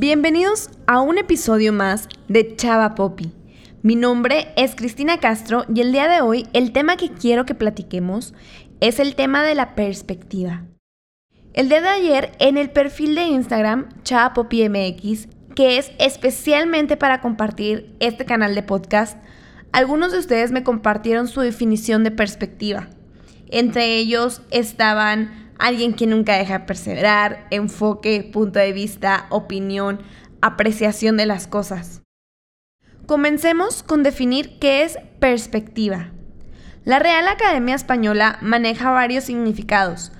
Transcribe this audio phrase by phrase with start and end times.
[0.00, 3.32] Bienvenidos a un episodio más de Chava Poppy.
[3.82, 7.56] Mi nombre es Cristina Castro y el día de hoy el tema que quiero que
[7.56, 8.32] platiquemos
[8.78, 10.62] es el tema de la perspectiva.
[11.52, 15.26] El día de ayer en el perfil de Instagram Chava Poppy MX,
[15.56, 19.18] que es especialmente para compartir este canal de podcast,
[19.72, 22.88] algunos de ustedes me compartieron su definición de perspectiva.
[23.48, 30.02] Entre ellos estaban alguien que nunca deja de perseverar, enfoque, punto de vista, opinión,
[30.40, 32.02] apreciación de las cosas.
[33.06, 36.12] Comencemos con definir qué es perspectiva.
[36.84, 40.12] La Real Academia Española maneja varios significados.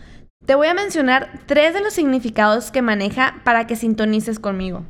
[0.45, 4.85] Te voy a mencionar tres de los significados que maneja para que sintonices conmigo.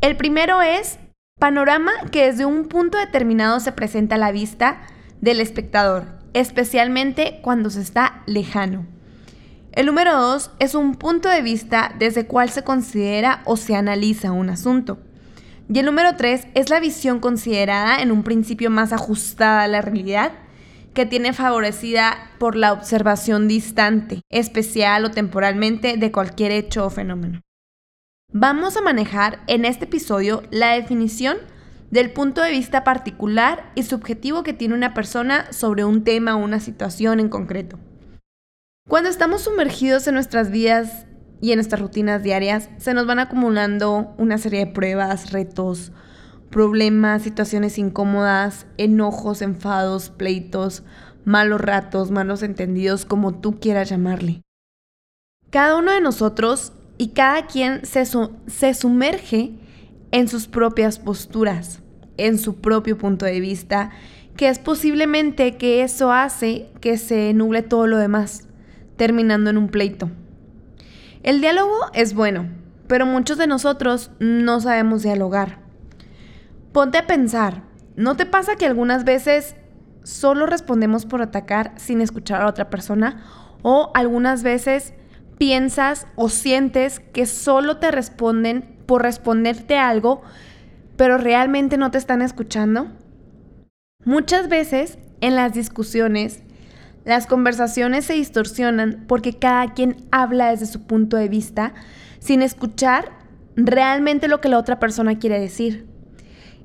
[0.00, 0.98] El primero es
[1.38, 4.80] panorama que desde un punto determinado se presenta a la vista
[5.20, 8.86] del espectador, especialmente cuando se está lejano.
[9.76, 14.32] El número dos es un punto de vista desde cual se considera o se analiza
[14.32, 14.96] un asunto.
[15.68, 19.82] Y el número tres es la visión considerada en un principio más ajustada a la
[19.82, 20.32] realidad,
[20.94, 27.42] que tiene favorecida por la observación distante, especial o temporalmente de cualquier hecho o fenómeno.
[28.32, 31.36] Vamos a manejar en este episodio la definición
[31.90, 36.38] del punto de vista particular y subjetivo que tiene una persona sobre un tema o
[36.38, 37.78] una situación en concreto.
[38.88, 41.06] Cuando estamos sumergidos en nuestras vidas
[41.40, 45.90] y en nuestras rutinas diarias, se nos van acumulando una serie de pruebas, retos,
[46.50, 50.84] problemas, situaciones incómodas, enojos, enfados, pleitos,
[51.24, 54.42] malos ratos, malos entendidos, como tú quieras llamarle.
[55.50, 59.58] Cada uno de nosotros y cada quien se, se sumerge
[60.12, 61.82] en sus propias posturas,
[62.18, 63.90] en su propio punto de vista,
[64.36, 68.45] que es posiblemente que eso hace que se nuble todo lo demás,
[68.96, 70.10] terminando en un pleito.
[71.22, 72.48] El diálogo es bueno,
[72.86, 75.58] pero muchos de nosotros no sabemos dialogar.
[76.72, 77.62] Ponte a pensar,
[77.96, 79.56] ¿no te pasa que algunas veces
[80.02, 83.24] solo respondemos por atacar sin escuchar a otra persona?
[83.62, 84.94] O algunas veces
[85.38, 90.22] piensas o sientes que solo te responden por responderte algo,
[90.96, 92.88] pero realmente no te están escuchando?
[94.04, 96.42] Muchas veces en las discusiones,
[97.06, 101.72] las conversaciones se distorsionan porque cada quien habla desde su punto de vista
[102.18, 103.12] sin escuchar
[103.54, 105.86] realmente lo que la otra persona quiere decir.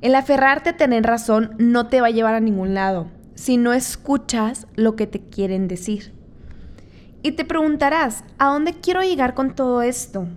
[0.02, 3.72] El aferrarte a tener razón no te va a llevar a ningún lado si no
[3.72, 6.12] escuchas lo que te quieren decir.
[7.22, 10.28] Y te preguntarás, ¿a dónde quiero llegar con todo esto?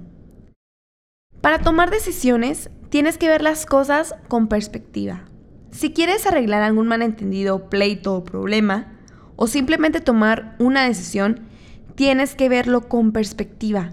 [1.41, 5.25] Para tomar decisiones, tienes que ver las cosas con perspectiva.
[5.71, 8.94] Si quieres arreglar algún malentendido, pleito o problema,
[9.37, 11.41] o simplemente tomar una decisión,
[11.95, 13.93] tienes que verlo con perspectiva.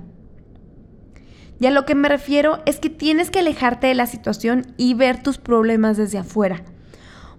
[1.59, 4.96] Y a lo que me refiero es que tienes que alejarte de la situación y
[4.96, 6.63] ver tus problemas desde afuera.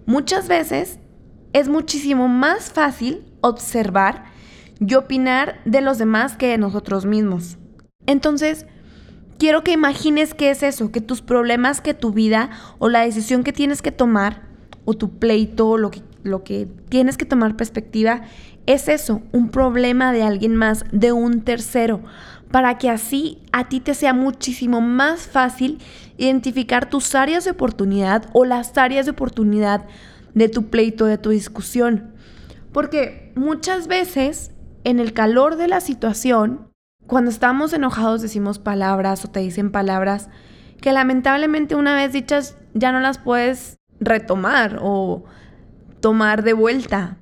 [0.05, 0.99] Muchas veces
[1.51, 4.25] es muchísimo más fácil observar
[4.79, 7.57] y opinar de los demás que de nosotros mismos.
[8.05, 8.65] Entonces,
[9.37, 12.49] quiero que imagines qué es eso, que tus problemas, que tu vida
[12.79, 14.43] o la decisión que tienes que tomar
[14.85, 18.21] o tu pleito, lo que, lo que tienes que tomar perspectiva,
[18.65, 22.01] es eso, un problema de alguien más, de un tercero,
[22.51, 25.79] para que así a ti te sea muchísimo más fácil
[26.17, 29.85] identificar tus áreas de oportunidad o las áreas de oportunidad
[30.33, 32.13] de tu pleito, de tu discusión.
[32.71, 34.51] Porque muchas veces
[34.83, 36.69] en el calor de la situación,
[37.07, 40.29] cuando estamos enojados decimos palabras o te dicen palabras
[40.81, 45.23] que lamentablemente una vez dichas ya no las puedes retomar o
[46.03, 47.15] tomar de vuelta.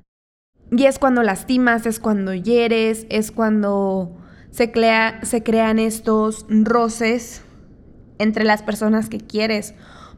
[0.72, 4.18] Y es cuando lastimas, es cuando hieres, es cuando
[4.50, 7.42] se, crean estos roces
[8.18, 9.74] entre las personas que quieres.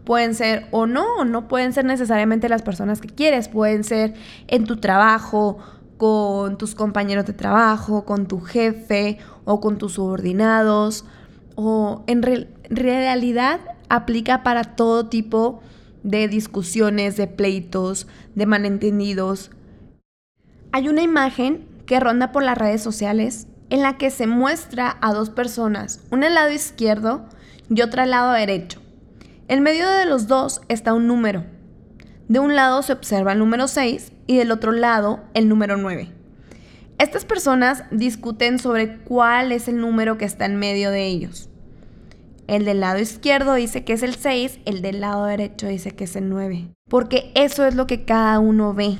[0.06, 4.14] Pueden ser o no, no pueden ser necesariamente las personas que quieres, pueden ser
[4.48, 5.58] en tu trabajo,
[5.98, 11.04] con tus compañeros de trabajo, con tu jefe o con tus subordinados.
[11.54, 12.22] O en
[12.70, 13.60] realidad
[13.90, 19.50] aplica para todo tipo de discusiones, de pleitos, de malentendidos.
[20.72, 25.12] Hay una imagen que ronda por las redes sociales en la que se muestra a
[25.12, 27.24] dos personas, una al lado izquierdo
[27.68, 28.80] y otra al lado derecho.
[29.48, 31.44] En medio de los dos está un número.
[32.28, 36.10] De un lado se observa el número 6 y del otro lado el número 9.
[36.98, 41.50] Estas personas discuten sobre cuál es el número que está en medio de ellos.
[42.46, 46.04] El del lado izquierdo dice que es el 6, el del lado derecho dice que
[46.04, 46.68] es el 9.
[46.88, 48.98] Porque eso es lo que cada uno ve.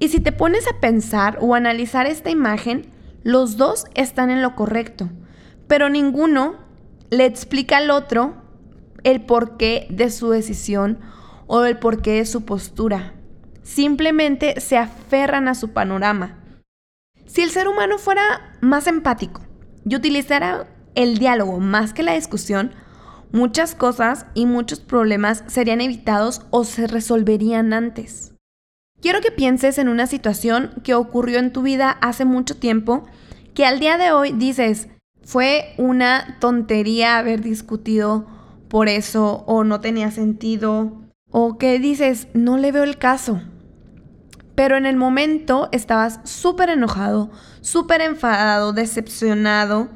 [0.00, 2.86] Y si te pones a pensar o analizar esta imagen,
[3.22, 5.10] los dos están en lo correcto,
[5.68, 6.56] pero ninguno
[7.10, 8.34] le explica al otro
[9.04, 10.98] el porqué de su decisión
[11.46, 13.14] o el porqué de su postura.
[13.62, 16.38] Simplemente se aferran a su panorama.
[17.26, 19.42] Si el ser humano fuera más empático
[19.84, 22.72] y utilizara el diálogo más que la discusión,
[23.32, 28.34] muchas cosas y muchos problemas serían evitados o se resolverían antes.
[29.00, 33.04] Quiero que pienses en una situación que ocurrió en tu vida hace mucho tiempo
[33.54, 34.88] que al día de hoy dices,
[35.22, 38.26] fue una tontería haber discutido
[38.68, 40.92] por eso o no tenía sentido
[41.30, 43.40] o que dices, no le veo el caso.
[44.54, 49.88] Pero en el momento estabas súper enojado, súper enfadado, decepcionado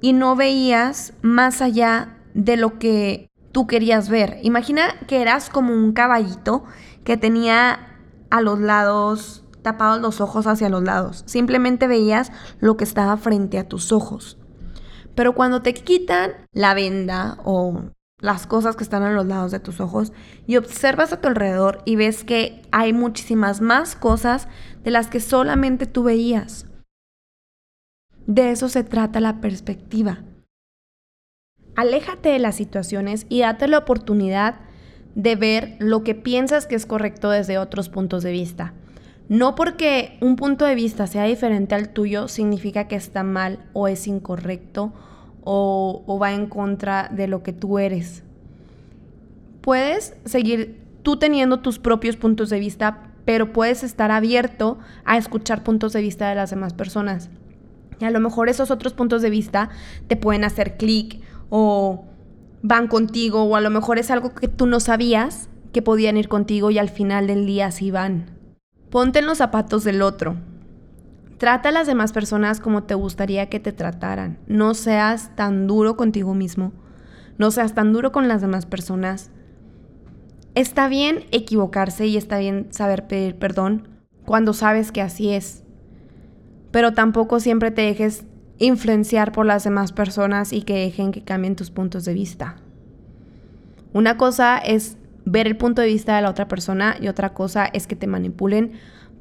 [0.00, 4.38] y no veías más allá de lo que tú querías ver.
[4.42, 6.64] Imagina que eras como un caballito
[7.04, 7.96] que tenía
[8.30, 11.24] a los lados tapados los ojos hacia los lados.
[11.26, 12.30] Simplemente veías
[12.60, 14.38] lo que estaba frente a tus ojos.
[15.14, 17.90] Pero cuando te quitan la venda o
[18.20, 20.12] las cosas que están a los lados de tus ojos
[20.46, 24.48] y observas a tu alrededor y ves que hay muchísimas más cosas
[24.84, 26.67] de las que solamente tú veías.
[28.28, 30.18] De eso se trata la perspectiva.
[31.76, 34.56] Aléjate de las situaciones y date la oportunidad
[35.14, 38.74] de ver lo que piensas que es correcto desde otros puntos de vista.
[39.30, 43.88] No porque un punto de vista sea diferente al tuyo significa que está mal o
[43.88, 44.92] es incorrecto
[45.42, 48.24] o, va en contra de lo que tú eres.
[49.62, 55.64] Puedes seguir tú teniendo tus propios puntos de vista, pero puedes estar abierto a escuchar
[55.64, 57.30] puntos de vista de las demás personas.
[58.00, 59.70] Y a lo mejor esos otros puntos de vista
[60.06, 62.04] te pueden hacer clic o
[62.62, 66.28] van contigo o a lo mejor es algo que tú no sabías que podían ir
[66.28, 68.26] contigo y al final del día sí van.
[68.90, 70.36] Ponte en los zapatos del otro.
[71.38, 74.38] Trata a las demás personas como te gustaría que te trataran.
[74.46, 76.72] No seas tan duro contigo mismo.
[77.36, 79.30] No seas tan duro con las demás personas.
[80.54, 83.86] Está bien equivocarse y está bien saber pedir perdón
[84.24, 85.62] cuando sabes que así es.
[86.70, 88.24] Pero tampoco siempre te dejes
[88.58, 92.56] influenciar por las demás personas y que dejen que cambien tus puntos de vista.
[93.92, 97.66] Una cosa es ver el punto de vista de la otra persona y otra cosa
[97.66, 98.72] es que te manipulen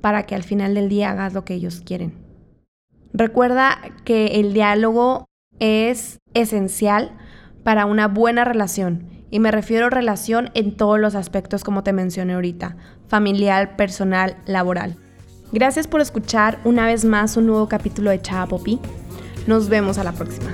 [0.01, 2.13] para que al final del día hagas lo que ellos quieren.
[3.13, 5.25] Recuerda que el diálogo
[5.59, 7.17] es esencial
[7.63, 11.93] para una buena relación y me refiero a relación en todos los aspectos como te
[11.93, 12.77] mencioné ahorita,
[13.07, 14.97] familiar, personal, laboral.
[15.51, 18.79] Gracias por escuchar una vez más un nuevo capítulo de Chava Popí.
[19.47, 20.51] Nos vemos a la próxima.